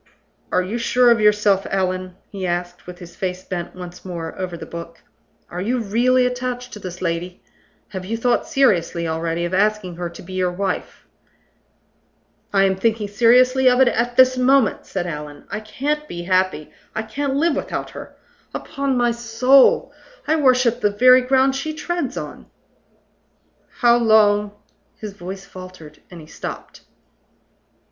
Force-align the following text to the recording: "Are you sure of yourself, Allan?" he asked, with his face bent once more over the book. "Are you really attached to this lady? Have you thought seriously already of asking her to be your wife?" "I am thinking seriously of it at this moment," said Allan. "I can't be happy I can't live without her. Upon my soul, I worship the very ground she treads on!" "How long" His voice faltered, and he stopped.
"Are 0.51 0.63
you 0.63 0.79
sure 0.79 1.11
of 1.11 1.21
yourself, 1.21 1.67
Allan?" 1.69 2.15
he 2.31 2.47
asked, 2.47 2.87
with 2.87 2.97
his 2.97 3.15
face 3.15 3.43
bent 3.43 3.75
once 3.75 4.03
more 4.03 4.33
over 4.35 4.57
the 4.57 4.65
book. 4.65 5.03
"Are 5.47 5.61
you 5.61 5.77
really 5.79 6.25
attached 6.25 6.73
to 6.73 6.79
this 6.79 7.03
lady? 7.03 7.43
Have 7.89 8.03
you 8.03 8.17
thought 8.17 8.47
seriously 8.47 9.07
already 9.07 9.45
of 9.45 9.53
asking 9.53 9.97
her 9.97 10.09
to 10.09 10.23
be 10.23 10.33
your 10.33 10.51
wife?" 10.51 11.05
"I 12.51 12.63
am 12.63 12.75
thinking 12.77 13.07
seriously 13.09 13.69
of 13.69 13.79
it 13.79 13.89
at 13.89 14.17
this 14.17 14.39
moment," 14.39 14.87
said 14.87 15.05
Allan. 15.05 15.45
"I 15.51 15.59
can't 15.59 16.07
be 16.07 16.23
happy 16.23 16.71
I 16.95 17.03
can't 17.03 17.35
live 17.35 17.55
without 17.55 17.91
her. 17.91 18.15
Upon 18.55 18.97
my 18.97 19.11
soul, 19.11 19.93
I 20.27 20.35
worship 20.35 20.81
the 20.81 20.89
very 20.89 21.21
ground 21.21 21.55
she 21.55 21.75
treads 21.75 22.17
on!" 22.17 22.47
"How 23.81 23.97
long" 23.97 24.53
His 24.99 25.13
voice 25.13 25.45
faltered, 25.45 26.01
and 26.09 26.19
he 26.21 26.25
stopped. 26.25 26.81